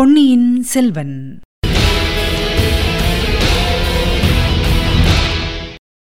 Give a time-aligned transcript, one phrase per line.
[0.00, 1.40] பொன்னியின் செல்வன்.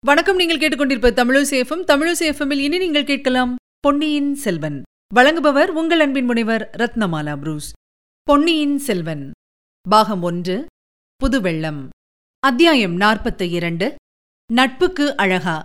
[0.06, 4.82] வணக்கம் நீங்கள் கேட்டுக்கொண்டிருப்ப தமிழசேஃபம் தமிழசேஃபமில் இனி நீங்கள் கேட்கலாம் பொன்னியின் செல்வன்.
[5.14, 7.72] வழங்குபவர் உங்கள் அன்பின் முனைவர் ரத்னமாலா புரூஸ்.
[8.22, 9.30] பொன்னியின் செல்வன்.
[9.88, 10.66] பாகம் ஒன்று
[11.16, 11.88] புதுவெள்ளம்.
[12.38, 13.94] அத்தியாயம் நாற்பத்தி இரண்டு
[14.52, 15.64] நட்புக்கு அழகா.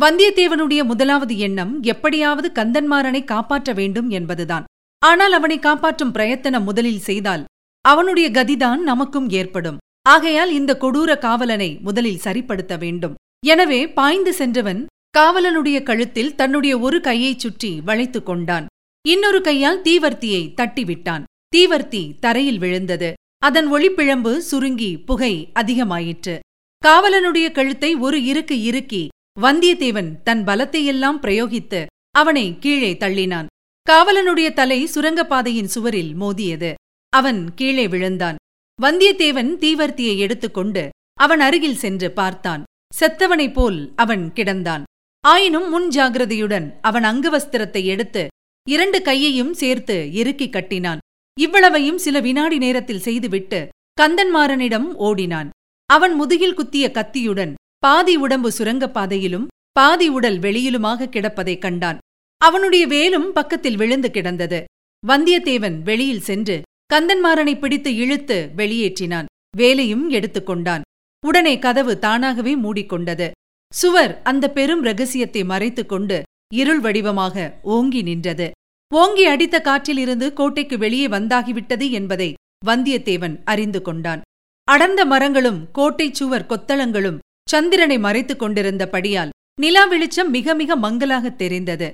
[0.00, 4.64] வந்தியத்தேவனுடைய முதலாவது எண்ணம் எப்படியாவது கந்தன்மாறனை காப்பாற்ற வேண்டும் என்பதுதான்.
[5.10, 7.44] ஆனால் அவனை காப்பாற்றும் பிரயத்தனம் முதலில் செய்தால்
[7.84, 9.78] அவனுடைய கதிதான் நமக்கும் ஏற்படும்.
[10.02, 13.14] ஆகையால் இந்த கொடூர காவலனை முதலில் சரிப்படுத்த வேண்டும்.
[13.46, 14.80] எனவே பாய்ந்து சென்றவன்
[15.18, 18.66] காவலனுடைய கழுத்தில் தன்னுடைய ஒரு கையைச் சுற்றி வளைத்துக் கொண்டான்.
[19.08, 21.24] இன்னொரு கையால் தீவர்த்தியை தட்டிவிட்டான்.
[21.56, 23.10] தீவர்த்தி தரையில் விழுந்தது.
[23.38, 26.34] அதன் ஒளிப்பிழம்பு சுருங்கி புகை அதிகமாயிற்று.
[26.82, 29.02] காவலனுடைய கழுத்தை ஒரு இருக்கு இறுக்கி
[29.40, 33.48] வந்தியத்தேவன் தன் பலத்தையெல்லாம் பிரயோகித்து அவனை கீழே தள்ளினான்.
[33.90, 36.74] காவலனுடைய தலை சுரங்கப்பாதையின் சுவரில் மோதியது.
[37.08, 38.36] அவன் கீழே விழுந்தான்.
[38.82, 40.88] வந்தியத்தேவன் தீவர்த்தியை எடுத்துக்கொண்டு
[41.20, 42.62] அவன் அருகில் சென்று பார்த்தான்.
[43.00, 44.82] செத்தவனைப் போல் அவன் கிடந்தான்.
[45.20, 48.26] ஆயினும் முன் ஜாகிரதையுடன் அவன் அங்குவஸ்திரத்தை எடுத்து
[48.68, 50.98] இரண்டு கையையும் சேர்த்து இறுக்கிக் கட்டினான்.
[51.40, 53.68] இவ்வளவையும் சில வினாடி நேரத்தில் செய்துவிட்டு
[54.00, 55.50] கந்தன்மாறனிடம் ஓடினான்.
[55.86, 61.98] அவன் முதுகில் குத்திய கத்தியுடன் பாதி உடம்பு சுரங்கப்பாதையிலும் பாதி உடல் வெளியிலுமாக கிடப்பதைக் கண்டான்.
[62.38, 64.64] அவனுடைய வேலும் பக்கத்தில் விழுந்து கிடந்தது.
[65.06, 66.62] வந்தியத்தேவன் வெளியில் சென்று
[66.94, 69.24] கந்தன்மாறனை பிடித்து இழுத்து வெளியேற்றினான்.
[69.56, 70.80] வேலையும் எடுத்துக்கொண்டான்.
[71.26, 73.30] உடனே கதவு தானாகவே மூடிக்கொண்டது.
[73.74, 76.22] சுவர் அந்த பெரும் ரகசியத்தை மறைத்துக் கொண்டு
[76.54, 78.50] இருள் வடிவமாக ஓங்கி நின்றது.
[78.94, 82.34] ஓங்கி அடித்த காற்றிலிருந்து கோட்டைக்கு வெளியே வந்தாகிவிட்டது என்பதை
[82.66, 84.20] வந்தியத்தேவன் அறிந்து கொண்டான்.
[84.64, 89.28] அடர்ந்த மரங்களும் கோட்டைச் சுவர் கொத்தளங்களும் சந்திரனை மறைத்துக் கொண்டிருந்தபடியால்
[89.60, 91.90] நிலா வெளிச்சம் மிக மிக மங்கலாகத் தெரிந்தது.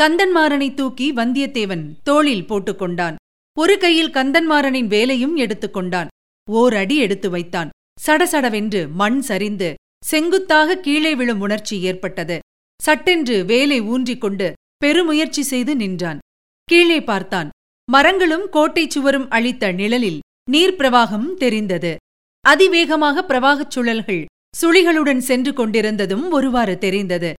[0.00, 3.14] கந்தன்மாறனை தூக்கி வந்தியத்தேவன் தோளில் போட்டுக்கொண்டான்.
[3.58, 6.06] ஒரு கையில் கந்தன்மாறனின் வேலையும் எடுத்துக்கொண்டான்.
[6.50, 7.68] ஓர் அடி எடுத்து வைத்தான்.
[8.06, 9.74] சடசடவென்று மண் சரிந்து
[10.04, 12.38] செங்குத்தாக கீழே விழும் உணர்ச்சி ஏற்பட்டது.
[12.82, 16.18] சட்டென்று வேலை ஊன்றிக்கொண்டு பெருமுயற்சி செய்து நின்றான்.
[16.64, 17.48] கீழே பார்த்தான்.
[17.92, 20.20] மரங்களும் கோட்டைச் சுவரும் அளித்த நிழலில்
[20.52, 21.96] நீர்ப்பிரவாகம் தெரிந்தது.
[22.40, 24.24] அதிவேகமாக பிரவாகச் சுழல்கள்
[24.60, 27.32] சுழிகளுடன் சென்று கொண்டிருந்ததும் ஒருவாறு தெரிந்தது.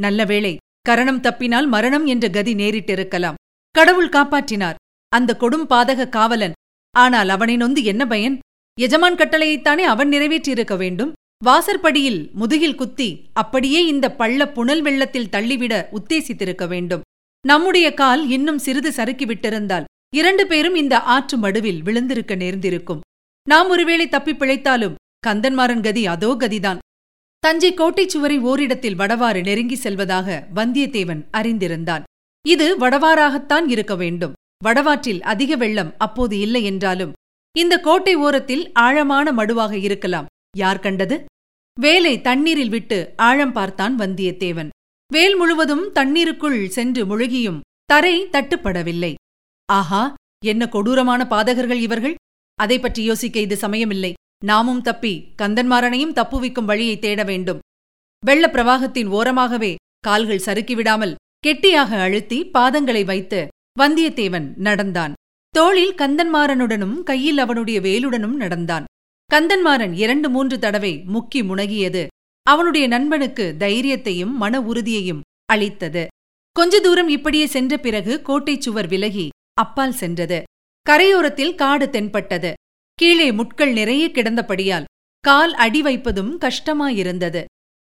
[0.00, 0.56] நல்ல வேளை
[0.88, 3.38] கரணம் தப்பினால் மரணம் என்ற கதி நேரிட்டிருக்கலாம்.
[3.74, 4.74] கடவுள் காப்பாற்றினார்.
[5.08, 6.52] அந்த கொடும் பாதக காவலன்.
[6.94, 8.38] ஆனால் அவனை நொந்து என்ன பயன்?
[8.80, 11.12] எஜமான் கட்டளையைத்தானே அவன் நிறைவேற்றியிருக்க வேண்டும்?
[11.44, 17.02] வாசற்படியில் முதுகில் குத்தி அப்படியே இந்த பள்ள புனல் வெள்ளத்தில் தள்ளிவிட உத்தேசித்திருக்க வேண்டும்.
[17.44, 23.00] நம்முடைய கால் இன்னும் சிறிது சறுக்கிவிட்டிருந்தால் இரண்டு பேரும் இந்த ஆற்று மடுவில் விழுந்திருக்க நேர்ந்திருக்கும்.
[23.48, 24.94] நாம் ஒருவேளை தப்பி பிழைத்தாலும்
[25.26, 26.78] கந்தன்மாறன் கதி அதோ கதிதான்.
[27.44, 32.02] தஞ்சை கோட்டைச் சுவரை ஓரிடத்தில் வடவாறு நெருங்கி செல்வதாக வந்தியத்தேவன் அறிந்திருந்தான்.
[32.48, 34.32] இது வடவாறாகத்தான் இருக்க வேண்டும்.
[34.64, 37.12] வடவாற்றில் அதிக வெள்ளம் அப்போது இல்லை என்றாலும்
[37.58, 40.26] இந்த கோட்டை ஓரத்தில் ஆழமான மடுவாக இருக்கலாம்.
[40.56, 41.24] யார் கண்டது?
[41.80, 44.68] வேலை தண்ணீரில் விட்டு ஆழம் பார்த்தான் வந்தியத்தேவன்.
[45.12, 49.14] வேல் முழுவதும் தண்ணீருக்குள் சென்று முழுகியும் தரை தட்டுப்படவில்லை.
[49.72, 52.14] ஆஹா என்ன கொடூரமான பாதகர்கள் இவர்கள்.
[52.54, 54.12] அதை பற்றி யோசிக்க இது சமயமில்லை.
[54.44, 57.58] நாமும் தப்பி கந்தன்மாறனையும் தப்புவிக்கும் வழியை தேட வேண்டும்.
[58.24, 65.12] வெள்ள பிரவாகத்தின் ஓரமாகவே கால்கள் சறுக்கிவிடாமல் கெட்டியாக அழுத்தி பாதங்களை வைத்து வந்தியத்தேவன் நடந்தான்.
[65.50, 68.84] தோளில் கந்தன்மாறனுடனும் கையில் அவனுடைய வேலுடனும் நடந்தான்.
[69.34, 72.06] கந்தன்மாறன் இரண்டு மூன்று தடவை முக்கி முனகியது.
[72.42, 76.06] அவனுடைய நண்பனுக்கு தைரியத்தையும் மன உறுதியையும் அளித்தது.
[76.52, 80.42] கொஞ்ச தூரம் இப்படியே சென்ற பிறகு கோட்டைச் சுவர் விலகி அப்பால் சென்றது.
[80.90, 82.52] கரையோரத்தில் காடு தென்பட்டது.
[82.94, 84.84] கீழே முட்கள் நிறைய கிடந்தபடியால்
[85.20, 87.44] கால் அடி வைப்பதும் கஷ்டமாயிருந்தது.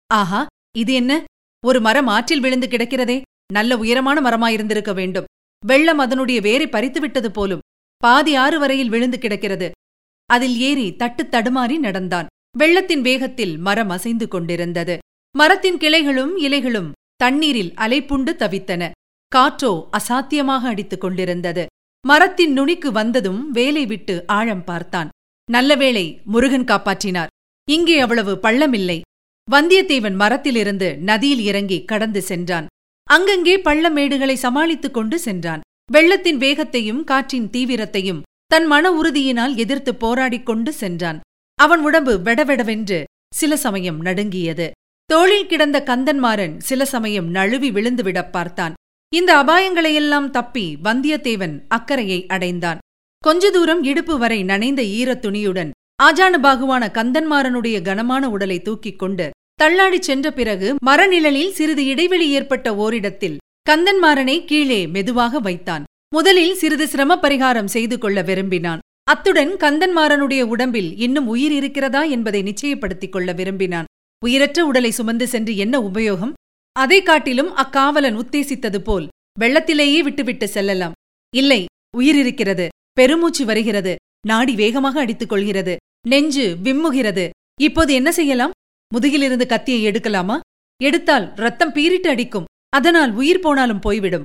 [0.07, 0.47] ஆஹா
[0.79, 1.25] இது என்ன?
[1.67, 3.23] ஒரு மரம் ஆற்றில் விழுந்து கிடக்கிறதே.
[3.53, 5.25] நல்ல உயரமான மரமாயிருந்திருக்க வேண்டும்.
[5.67, 7.61] வெள்ளம் அதனுடைய வேரை பறித்துவிட்டது போலும்.
[7.97, 9.71] பாதி ஆறு வரையில் விழுந்து கிடக்கிறது.
[10.27, 12.27] அதில் ஏறி தட்டு தடுமாறி நடந்தான்.
[12.59, 14.99] வெள்ளத்தின் வேகத்தில் மரம் அசைந்து கொண்டிருந்தது.
[15.37, 18.91] மரத்தின் கிளைகளும் இலைகளும் தண்ணீரில் அலைப்புண்டு தவித்தன.
[19.37, 21.67] காற்றோ அசாத்தியமாக அடித்துக் கொண்டிருந்தது.
[22.07, 25.09] மரத்தின் நுனிக்கு வந்ததும் வேலை விட்டு ஆழம் பார்த்தான்.
[25.51, 27.27] நல்ல வேளை முருகன் காப்பாற்றினார்.
[27.71, 29.01] இங்கே அவ்வளவு பள்ளமில்லை.
[29.51, 32.67] வந்தியத்தேவன் மரத்திலிருந்து நதியில் இறங்கி கடந்து சென்றான்.
[33.11, 35.61] அங்கங்கே பள்ளமேடுகளை சமாளித்துக் கொண்டு சென்றான்.
[35.93, 41.21] வெள்ளத்தின் வேகத்தையும் காற்றின் தீவிரத்தையும் தன் மன உறுதியினால் எதிர்த்து போராடிக் கொண்டு சென்றான்.
[41.55, 43.05] அவன் உடம்பு வெடவெடவென்று
[43.35, 44.71] சில சமயம் நடுங்கியது.
[45.05, 48.75] தோளில் கிடந்த கந்தன்மாறன் சில சமயம் நழுவி விழுந்துவிடப் பார்த்தான்.
[49.15, 52.79] இந்த அபாயங்களையெல்லாம் தப்பி வந்தியத்தேவன் அக்கறையை அடைந்தான்.
[53.19, 55.71] கொஞ்ச தூரம் இடுப்பு வரை நனைந்த ஈரத் துணியுடன்
[56.03, 63.37] ஆஜானுபாகுவான கந்தன்மாறனுடைய கனமான உடலை தூக்கிக் கொண்டு தள்ளாடி சென்ற பிறகு மரநிழலில் சிறிது இடைவெளி ஏற்பட்ட ஓரிடத்தில்
[63.71, 65.85] கந்தன்மாறனை கீழே மெதுவாக வைத்தான்.
[66.15, 68.79] முதலில் சிறிது சிரம பரிகாரம் செய்து கொள்ள விரும்பினான்.
[69.05, 73.85] அத்துடன் கந்தன்மாறனுடைய உடம்பில் இன்னும் உயிர் இருக்கிறதா என்பதை நிச்சயப்படுத்திக் கொள்ள விரும்பினான்.
[74.25, 76.33] உயிரற்ற உடலை சுமந்து சென்று என்ன உபயோகம்?
[76.79, 79.09] அதை காட்டிலும் அக்காவலன் உத்தேசித்தது போல்
[79.41, 80.93] வெள்ளத்திலேயே விட்டுவிட்டு செல்லலாம்.
[81.37, 81.65] இல்லை
[81.97, 82.69] உயிரிருக்கிறது.
[82.93, 83.97] பெருமூச்சு வருகிறது.
[84.27, 85.77] நாடி வேகமாக அடித்துக் கொள்கிறது.
[86.09, 87.29] நெஞ்சு விம்முகிறது.
[87.61, 88.51] இப்போது என்ன செய்யலாம்?
[88.95, 90.41] முதுகிலிருந்து கத்தியை எடுக்கலாமா?
[90.83, 92.45] எடுத்தால் ரத்தம் பீரிட்டு அடிக்கும்.
[92.69, 94.25] அதனால் உயிர் போனாலும் போய்விடும்.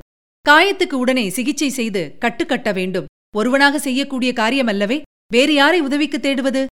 [0.49, 3.05] காயத்துக்கு உடனே சிகிச்சை செய்து கட்டுக்கட்ட வேண்டும்.
[3.35, 5.01] ஒருவனாக செய்யக்கூடிய காரியமல்லவே
[5.31, 6.65] வேறு யாரை உதவிக்கு தேடுவது?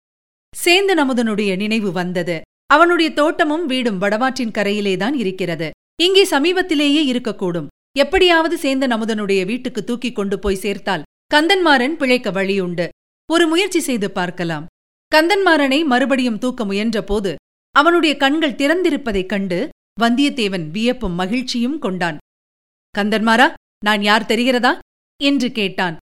[0.65, 2.41] சேந்தன் அமுதனுடைய நினைவு வந்தது.
[2.69, 5.71] அவனுடைய தோட்டமும் வீடும் வடவாற்றின் கரையிலேதான் இருக்கிறது.
[6.03, 7.67] இங்கே சமீபத்திலேயே இருக்கக்கூடும்.
[7.99, 11.03] எப்படியாவது சேர்ந்த நமுதனுடைய வீட்டுக்கு தூக்கிக் கொண்டு போய் சேர்த்தால்
[11.35, 12.89] கந்தன்மாறன் பிழைக்க வழியுண்டு.
[13.33, 14.67] ஒரு முயற்சி செய்து பார்க்கலாம்.
[15.15, 17.35] கந்தன்மாறனை மறுபடியும் தூக்க முயன்றபோது
[17.71, 19.69] அவனுடைய கண்கள் திறந்திருப்பதைக் கண்டு
[20.01, 22.19] வந்தியத்தேவன் வியப்பும் மகிழ்ச்சியும் கொண்டான்.
[22.99, 23.53] கந்தன்மாரா
[23.85, 24.79] நான் யார் தெரிகிறதா?
[25.23, 25.97] என்று கேட்டான்.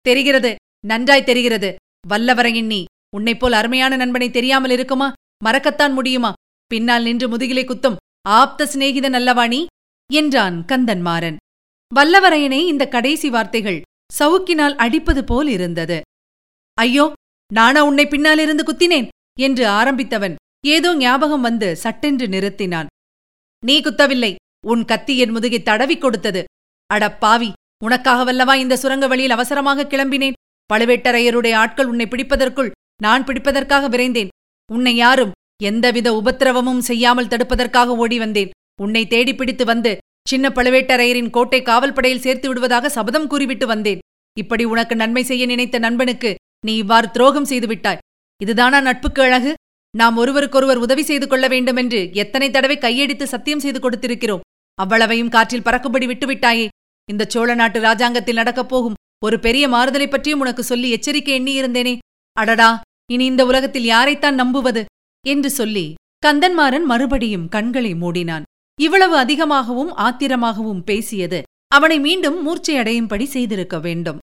[0.00, 0.56] தெரிகிறது
[0.86, 1.74] நன்றாய் தெரிகிறது.
[2.08, 2.84] வல்லவரையின் நீ.
[3.16, 5.12] உன்னைப்போல் அருமையான நண்பனை தெரியாமல் இருக்குமா?
[5.42, 6.30] மறக்கத்தான் முடியுமா?
[6.70, 7.98] பின்னால் நின்று முதுகிலை குத்தும்
[8.30, 9.60] ஆப்த சிநேகிதன் அல்லவா நீ
[10.10, 11.38] என்றான் கந்தன்மாறன்
[11.92, 13.80] வல்லவரையனை இந்த கடைசி வார்த்தைகள்
[14.10, 15.98] சவுக்கினால் அடிப்பது போல் இருந்தது.
[16.78, 17.04] ஐயோ
[17.50, 19.08] நானா உன்னை பின்னாலிருந்து குத்தினேன்!
[19.38, 20.34] என்று ஆரம்பித்தவன்
[20.66, 22.88] ஏதோ ஞாபகம் வந்து சட்டென்று நிறுத்தினான்.
[23.62, 24.32] நீ குத்தவில்லை.
[24.64, 26.42] உன் கத்தி என் முதுகை தடவிக் கொடுத்தது.
[26.90, 27.50] அடப்பாவி
[27.82, 30.38] உனக்காகவல்லவா இந்த சுரங்க வழியில் அவசரமாக கிளம்பினேன்?
[30.70, 34.30] பழுவேட்டரையருடைய ஆட்கள் உன்னை பிடிப்பதற்குள் நான் பிடிப்பதற்காக விரைந்தேன்.
[34.72, 38.52] உன்னை யாரும் எந்தவித உபத்திரவமும் செய்யாமல் தடுப்பதற்காக ஓடி வந்தேன்.
[38.82, 39.92] உன்னை தேடி பிடித்து வந்து
[40.28, 44.00] சின்ன பழுவேட்டரையரின் கோட்டை காவல்படையில் சேர்த்து விடுவதாக சபதம் கூறிவிட்டு வந்தேன்.
[44.36, 46.30] இப்படி உனக்கு நன்மை செய்ய நினைத்த நண்பனுக்கு
[46.66, 48.02] நீ இவ்வாறு துரோகம் செய்துவிட்டாய்
[48.40, 49.52] இதுதானா நட்புக்கு அழகு?
[49.94, 54.44] நாம் ஒருவருக்கொருவர் உதவி செய்து கொள்ள வேண்டுமென்று எத்தனை தடவை கையடித்து சத்தியம் செய்து கொடுத்திருக்கிறோம்.
[54.78, 56.66] அவ்வளவையும் காற்றில் பறக்கும்படி விட்டுவிட்டாயே.
[57.08, 61.94] இந்த சோழ நாட்டு ராஜாங்கத்தில் நடக்கப் போகும் ஒரு பெரிய மாறுதலை பற்றியும் உனக்கு சொல்லி எச்சரிக்கை எண்ணியிருந்தேனே.
[62.36, 62.70] அடடா!
[63.10, 64.84] இனி இந்த உலகத்தில் யாரைத்தான் நம்புவது?
[65.26, 65.94] என்று சொல்லி
[66.26, 68.42] கந்தன்மாறன் மறுபடியும் கண்களை மூடினான்.
[68.80, 74.18] இவ்வளவு அதிகமாகவும் ஆத்திரமாகவும் பேசியது அவனை மீண்டும் மூர்ச்சையடையும்படி செய்திருக்க வேண்டும்.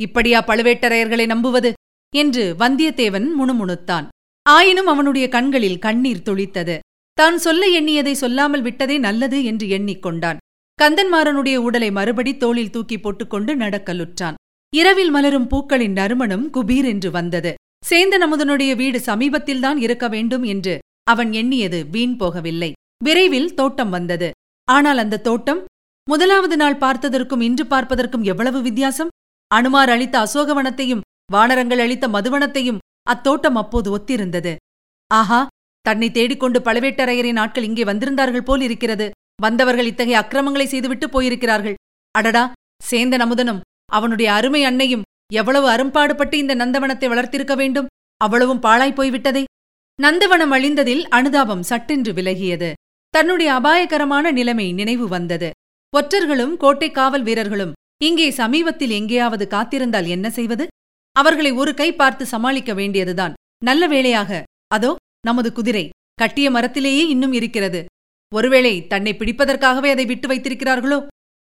[0.00, 1.72] இப்படியா பழுவேட்டரையர்களை நம்புவது?
[2.16, 4.06] என்று வந்தியத்தேவன் முணுமுணுத்தான்.
[4.42, 6.78] ஆயினும் அவனுடைய கண்களில் கண்ணீர் துளித்தது.
[7.12, 10.36] தான் சொல்ல எண்ணியதை சொல்லாமல் விட்டதே நல்லது என்று எண்ணிக்கொண்டான்.
[10.82, 14.34] கந்தன்மாறனுடைய உடலை மறுபடி தோளில் தூக்கி போட்டுக்கொண்டு நடக்கலுற்றான்.
[14.76, 17.54] இரவில் மலரும் பூக்களின் நறுமணம் குபீர் என்று வந்தது.
[17.82, 20.74] சேந்தன் அமுதனுடைய வீடு சமீபத்தில்தான் இருக்க வேண்டும் என்று
[21.12, 22.70] அவன் எண்ணியது வீண் போகவில்லை.
[23.04, 24.28] விரைவில் தோட்டம் வந்தது.
[24.68, 25.60] ஆனால் அந்த தோட்டம்
[26.08, 29.10] முதலாவது நாள் பார்த்ததற்கும் இன்று பார்ப்பதற்கும் எவ்வளவு வித்தியாசம்?
[29.50, 31.04] அனுமார் அளித்த அசோகவனத்தையும்
[31.34, 32.80] வானரங்கள் அளித்த மதுவனத்தையும்
[33.12, 34.52] அத்தோட்டம் அப்போது ஒத்திருந்தது.
[35.10, 35.40] ஆஹா
[35.86, 39.06] தன்னை தேடிக்கொண்டு பழுவேட்டரையரின் நாட்கள் இங்கே வந்திருந்தார்கள் போல் இருக்கிறது.
[39.42, 41.78] வந்தவர்கள் இத்தகைய அக்கிரமங்களை செய்துவிட்டு போயிருக்கிறார்கள்.
[42.14, 42.44] அடடா
[42.90, 43.62] சேந்தன் அமுதனும்
[43.96, 47.90] அவனுடைய அருமை அன்னையும் எவ்வளவு அரும்பாடுபட்டு இந்த நந்தவனத்தை வளர்த்திருக்க வேண்டும்?
[48.20, 49.42] அவ்வளவும் பாழாய் போய்விட்டதே.
[49.98, 52.70] நந்தவனம் அழிந்ததில் அனுதாபம் சட்டென்று விலகியது.
[53.14, 55.50] தன்னுடைய அபாயகரமான நிலைமை நினைவு வந்தது.
[55.92, 60.66] ஒற்றர்களும் கோட்டை காவல் வீரர்களும் இங்கே சமீபத்தில் எங்கேயாவது காத்திருந்தால் என்ன செய்வது?
[61.16, 63.34] அவர்களை ஒரு கை பார்த்து சமாளிக்க வேண்டியதுதான்.
[63.68, 64.42] நல்ல வேளையாக
[64.74, 64.90] அதோ
[65.28, 67.80] நமது குதிரை கட்டிய மரத்திலேயே இன்னும் இருக்கிறது.
[68.32, 70.98] ஒருவேளை தன்னை பிடிப்பதற்காகவே அதை விட்டு வைத்திருக்கிறார்களோ?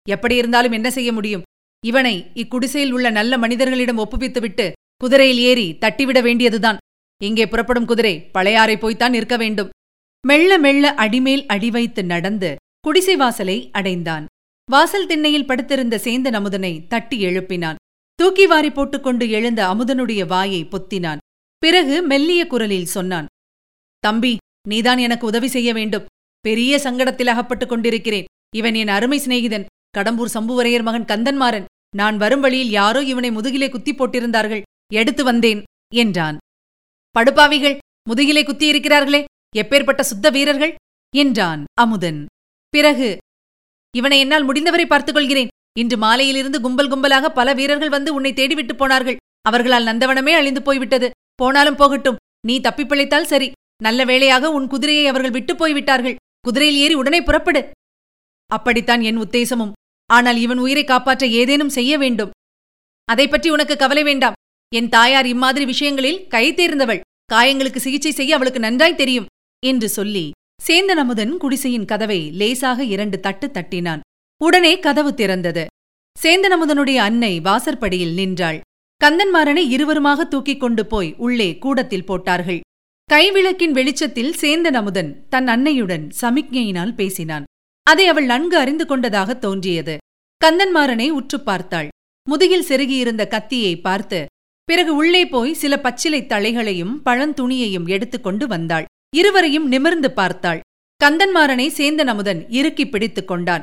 [0.07, 1.44] எப்படி இருந்தாலும் என்ன செய்ய முடியும்?
[1.85, 6.77] இவனை இக்குடிசையில் உள்ள நல்ல மனிதர்களிடம் ஒப்புவித்துவிட்டு குதிரையில் ஏறி தட்டிவிட வேண்டியதுதான்.
[7.23, 9.69] இங்கே புறப்படும் குதிரை பழையாறை போய்த்தான் இருக்க வேண்டும்.
[10.27, 14.25] மெல்ல மெல்ல அடிமேல் அடி வைத்து நடந்து குடிசை வாசலை அடைந்தான்.
[14.71, 17.75] வாசல் திண்ணையில் படுத்திருந்த சேந்தன் அமுதனை தட்டி எழுப்பினான்.
[18.15, 21.17] தூக்கி வாரி போட்டுக்கொண்டு எழுந்த அமுதனுடைய வாயை பொத்தினான்.
[21.57, 23.25] பிறகு மெல்லிய குரலில் சொன்னான்
[23.99, 24.37] தம்பி
[24.67, 26.05] நீதான் எனக்கு உதவி செய்ய வேண்டும்.
[26.39, 28.25] பெரிய சங்கடத்தில் அகப்பட்டுக் கொண்டிருக்கிறேன்.
[28.55, 29.65] இவன் என் அருமை சிநேகிதன்
[29.97, 31.65] கடம்பூர் சம்புவரையர் மகன் கந்தன்மாறன்.
[31.95, 34.61] நான் வரும் வழியில் யாரோ இவனை முதுகிலே குத்தி போட்டிருந்தார்கள்.
[34.93, 36.37] எடுத்து வந்தேன் என்றான்.
[37.19, 37.77] படுப்பாவிகள்
[38.09, 39.23] முதுகிலே குத்தியிருக்கிறார்களே
[39.55, 40.75] எப்பேற்பட்ட சுத்த வீரர்கள்
[41.15, 42.25] என்றான் அமுதன்.
[42.69, 43.17] பிறகு
[43.95, 45.47] இவனை என்னால் முடிந்தவரை பார்த்துக் கொள்கிறேன்
[45.79, 49.17] இன்று மாலையிலிருந்து கும்பல் கும்பலாக பல வீரர்கள் வந்து உன்னை தேடிவிட்டு போனார்கள்.
[49.41, 51.11] அவர்களால் நந்தவனமே அழிந்து போய்விட்டது.
[51.35, 53.51] போனாலும் போகட்டும் நீ தப்பிப்பிழைத்தால் சரி.
[53.83, 56.15] நல்ல வேளையாக உன் குதிரையை அவர்கள் விட்டுப் போய்விட்டார்கள்.
[56.41, 57.71] குதிரையில் ஏறி உடனே புறப்படு.
[58.47, 59.74] அப்படித்தான் என் உத்தேசமும்.
[60.09, 62.33] ஆனால் இவன் உயிரை காப்பாற்ற ஏதேனும் செய்ய வேண்டும்.
[63.09, 64.37] அதை பற்றி உனக்கு கவலை வேண்டாம்.
[64.71, 67.03] என் தாயார் இம்மாதிரி விஷயங்களில் கை தேர்ந்தவள்.
[67.33, 69.29] காயங்களுக்கு சிகிச்சை செய்ய அவளுக்கு நன்றாய் தெரியும்
[69.63, 70.25] என்று சொல்லி
[70.63, 74.03] சேந்தன் அமுதன் குடிசையின் கதவை லேசாக இரண்டு தட்டு தட்டினான்.
[74.41, 75.63] உடனே கதவு திறந்தது.
[76.17, 78.59] சேந்தன் அமுதனுடைய அன்னை வாசற்படியில் நின்றாள்.
[79.01, 82.61] கந்தன்மாறனை இருவருமாக தூக்கிக் கொண்டு போய் உள்ளே கூடத்தில் போட்டார்கள்.
[83.09, 87.45] கைவிளக்கின் வெளிச்சத்தில் சேந்தன் அமுதன் தன் அன்னையுடன் சமிக்ஞையினால் பேசினான்.
[87.85, 89.97] அதை அவள் நன்கு அறிந்து கொண்டதாக தோன்றியது.
[90.45, 91.87] கந்தன்மாறனை உற்றுப் பார்த்தாள்.
[92.29, 94.25] முதுகில் செருகியிருந்த கத்தியை பார்த்து
[94.63, 98.85] பிறகு உள்ளே போய் சில பச்சிலை தழைகளையும் பழந்துணியையும் எடுத்துக்கொண்டு வந்தாள்.
[99.15, 100.59] இருவரையும் நிமிர்ந்து பார்த்தாள்.
[101.03, 103.61] கந்தன்மாறனை சேந்தன் அமுதன் இறுக்கி பிடித்துக் கொண்டான்.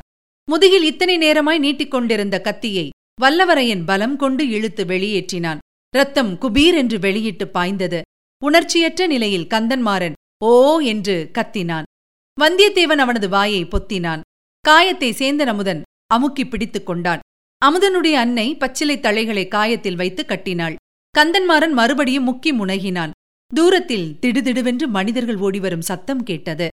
[0.51, 5.59] முதுகில் இத்தனை நேரமாய் நீட்டிக்கொண்டிருந்த கத்தியை வல்லவரையன் பலம் கொண்டு இழுத்து வெளியேற்றினான்.
[5.97, 8.03] ரத்தம் குபீர் என்று வெளியிட்டு பாய்ந்தது.
[8.45, 10.13] உணர்ச்சியற்ற நிலையில் கந்தன்மாறன்
[10.45, 11.83] ஓ என்று கத்தினான்.
[12.39, 14.23] வந்தியத்தேவன் அவனது வாயை பொத்தினான்.
[14.65, 17.23] காயத்தை சேந்தன் அமுதன் அமுக்கி பிடித்துக் கொண்டான்.
[17.63, 20.77] அமுதனுடைய அன்னை பச்சிலை தழைகளை காயத்தில் வைத்து கட்டினாள்.
[21.15, 23.13] கந்தன்மாறன் மறுபடியும் முக்கி முனகினான்.
[23.51, 26.69] தூரத்தில் திடுதிடுவென்று மனிதர்கள் ஓடிவரும் சத்தம் கேட்டது.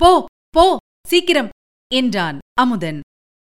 [0.00, 0.10] போ
[0.54, 0.64] போ
[1.06, 1.50] சீக்கிரம்!
[1.90, 3.00] என்றான் அமுதன்.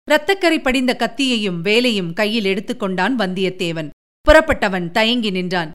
[0.07, 3.89] இரத்தக்கரை படிந்த கத்தியையும் வேலையும் கையில் எடுத்துக்கொண்டான் வந்தியத்தேவன்.
[4.27, 5.71] புறப்பட்டவன் தயங்கி நின்றான்.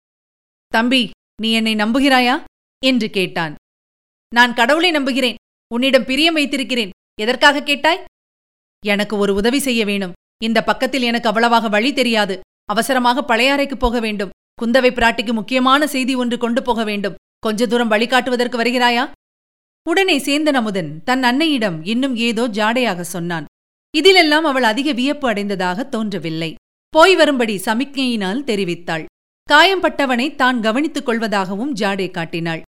[0.73, 1.03] தம்பி
[1.43, 2.37] நீ என்னை நம்புகிறாயா?
[2.83, 3.55] என்று கேட்டான்.
[4.33, 5.39] நான் கடவுளை நம்புகிறேன்.
[5.75, 6.91] உன்னிடம் பிரியம் வைத்திருக்கிறேன்.
[7.21, 8.05] எதற்காக கேட்டாய்?
[8.87, 10.13] எனக்கு ஒரு உதவி செய்ய வேணும்
[10.45, 12.41] இந்த பக்கத்தில் எனக்கு அவ்வளவாக வழி தெரியாது.
[12.65, 14.33] அவசரமாக பழையாறைக்கு போக வேண்டும்.
[14.63, 17.15] குந்தவை பிராட்டிக்கு முக்கியமான செய்தி ஒன்று கொண்டு போக வேண்டும்.
[17.39, 19.05] கொஞ்ச தூரம் வழிகாட்டுவதற்கு வருகிறாயா?
[19.89, 23.49] உடனே சேந்தன் அமுதன் தன் அன்னையிடம் இன்னும் ஏதோ ஜாடையாக சொன்னான்.
[23.99, 26.55] இதிலெல்லாம் அவள் அதிக வியப்பு அடைந்ததாக தோன்றவில்லை.
[26.89, 29.05] போய் வரும்படி சமிக்ஞையினால் தெரிவித்தாள்.
[29.53, 32.63] காயம்பட்டவனை தான் கவனித்துக் கொள்வதாகவும் ஜாடே காட்டினாள்.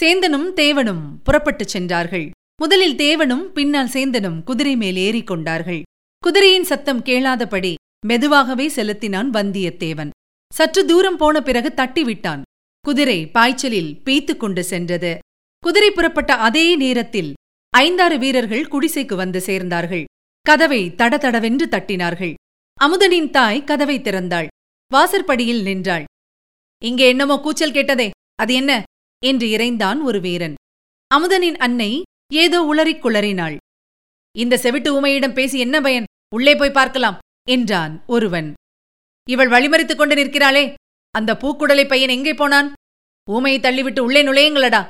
[0.00, 2.30] சேந்தனும் தேவனும் புறப்பட்டுச் சென்றார்கள்.
[2.60, 5.82] முதலில் தேவனும் பின்னால் சேந்தனும் குதிரை மேல் ஏறிக்கொண்டார்கள்.
[6.18, 7.74] குதிரையின் சத்தம் கேளாதபடி
[8.06, 10.10] மெதுவாகவே செலுத்தினான் வந்தியத்தேவன்.
[10.54, 12.42] சற்று தூரம் போன பிறகு தட்டிவிட்டான்.
[12.80, 15.18] குதிரை பாய்ச்சலில் பேய்த்துக் கொண்டு சென்றது.
[15.58, 17.32] குதிரை புறப்பட்ட அதே நேரத்தில்
[17.70, 20.04] ஐந்தாறு வீரர்கள் குடிசைக்கு வந்து சேர்ந்தார்கள்.
[20.40, 22.34] கதவை தடதடவென்று தட்டினார்கள்.
[22.80, 24.46] அமுதனின் தாய் கதவை திறந்தாள்.
[24.86, 26.04] வாசற்படியில் நின்றாள்.
[26.82, 28.82] இங்கே என்னமோ கூச்சல் கேட்டதே அது என்ன?
[29.26, 30.54] என்று இறைந்தான் ஒரு வீரன்.
[31.14, 33.56] அமுதனின் அன்னை ஏதோ உளறிக் குளறினாள்.
[34.38, 36.04] இந்த செவிட்டு உமையிடம் பேசி என்ன பயன்?
[36.34, 37.18] உள்ளே போய் பார்க்கலாம்
[37.48, 38.54] என்றான் ஒருவன்.
[39.28, 40.74] இவள் வழிமறித்துக் கொண்டு நிற்கிறாளே
[41.10, 42.72] அந்த பூக்குடலை பையன் எங்கே போனான்?
[43.30, 44.88] ஊமையை தள்ளிவிட்டு உள்ளே நுழையுங்களடா.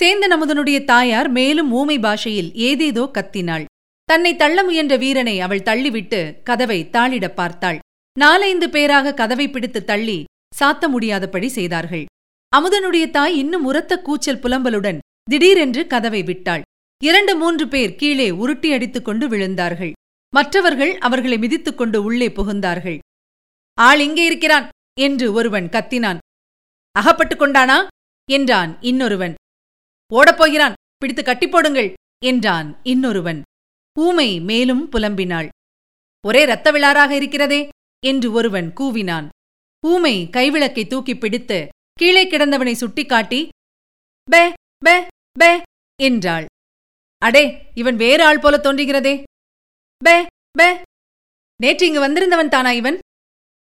[0.00, 3.64] சேந்தன் அமுதனுடைய தாயார் மேலும் ஊமை பாஷையில் ஏதேதோ கத்தினாள்.
[4.04, 7.78] தன்னை தள்ள முயன்ற வீரனை அவள் தள்ளிவிட்டு கதவை தாளிடப் பார்த்தாள்.
[8.18, 10.24] நாலைந்து பேராக கதவை பிடித்து தள்ளி
[10.60, 12.04] சாத்த முடியாதபடி செய்தார்கள்.
[12.56, 14.98] அமுதனுடைய தாய் இன்னும் உரத்த கூச்சல் புலம்பலுடன்
[15.28, 16.62] திடீரென்று கதவை விட்டாள்.
[17.04, 19.92] இரண்டு மூன்று பேர் கீழே உருட்டி அடித்துக் கொண்டு விழுந்தார்கள்.
[20.32, 22.98] மற்றவர்கள் அவர்களை மிதித்துக் கொண்டு உள்ளே புகுந்தார்கள்.
[23.78, 24.68] ஆள் இங்கே இருக்கிறான்!
[25.00, 26.18] என்று ஒருவன் கத்தினான்.
[26.96, 27.78] அகப்பட்டுக் கொண்டானா?
[28.30, 29.34] என்றான் இன்னொருவன்.
[30.12, 31.90] ஓடப்போகிறான் பிடித்து கட்டிப்போடுங்கள்
[32.24, 33.42] என்றான் இன்னொருவன்.
[33.96, 35.48] ஊமை மேலும் புலம்பினாள்.
[36.24, 37.60] ஒரே இரத்த விழாராக இருக்கிறதே!
[38.06, 39.28] என்று ஒருவன் கூவினான்.
[39.82, 41.58] ஊமை கைவிளக்கை தூக்கிப் பிடித்து
[41.92, 43.40] கீழே கிடந்தவனை சுட்டிக்காட்டி
[44.28, 44.42] பே
[44.78, 44.96] பே!
[45.38, 45.62] பே
[46.02, 46.46] என்றாள்.
[47.18, 49.22] அடே இவன் வேறு ஆள் போல தோன்றுகிறதே.
[50.04, 50.82] பே பே.
[51.56, 52.98] நேற்று இங்கு வந்திருந்தவன் தானா இவன்?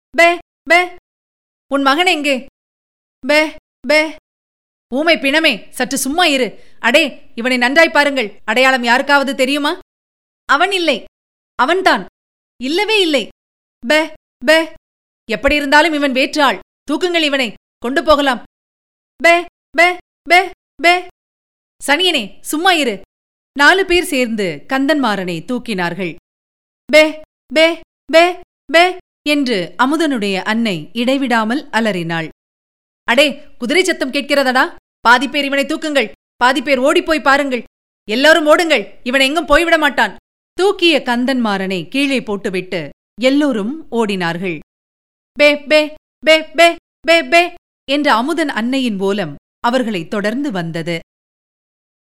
[0.10, 0.96] பே பே.
[1.68, 2.46] உன் மகன் எங்கே?
[3.28, 3.56] பே
[3.88, 4.16] பே.
[4.94, 6.64] ஊமை பிணமே சற்று சும்மா இரு.
[6.80, 8.42] அடே இவனை நன்றாய் பாருங்கள்.
[8.46, 9.80] அடையாளம் யாருக்காவது தெரியுமா?
[10.46, 11.04] அவன் இல்லை.
[11.56, 12.06] அவன்தான்.
[12.64, 13.28] இல்லவே இல்லை.
[13.88, 14.14] பே
[14.46, 14.74] பே.
[15.32, 16.60] எப்படி இருந்தாலும் இவன் வேற்று ஆள்
[16.92, 17.54] தூக்குங்கள் இவனை.
[17.78, 18.44] கொண்டு போகலாம்.
[19.24, 19.98] பே பே
[20.30, 20.52] பே
[20.82, 21.08] பே.
[21.88, 23.02] சனியனே சும்மா இரு.
[23.60, 26.16] நாலு பேர் சேர்ந்து கந்தன்மாறனை தூக்கினார்கள்.
[26.94, 27.04] பே
[27.54, 27.66] பே
[28.14, 28.24] பே
[28.74, 28.84] பே
[29.30, 32.28] என்று அமுதனுடைய அன்னை இடைவிடாமல் அலறினாள்.
[33.04, 33.28] அடே
[33.58, 34.76] குதிரை சத்தம் கேட்கிறதடா?
[35.00, 36.12] பாதி பேர் இவனை தூக்குங்கள்.
[36.36, 37.64] பாதி பேர் ஓடிப்போய் பாருங்கள்.
[38.08, 38.86] எல்லாரும் ஓடுங்கள்.
[39.04, 40.16] இவன் எங்கும் போய்விட மாட்டான்.
[40.54, 42.90] தூக்கிய கந்தன்மாறனை கீழே போட்டுவிட்டு
[43.22, 44.60] எல்லோரும் ஓடினார்கள்.
[45.40, 45.82] பே பே
[46.26, 46.68] பே பே
[47.08, 47.44] பே பே
[47.92, 51.00] என்ற அமுதன் அன்னையின் மூலம் அவர்களை தொடர்ந்து வந்தது.